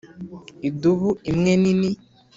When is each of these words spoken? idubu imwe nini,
idubu 0.69 1.09
imwe 1.31 1.53
nini, 1.61 1.89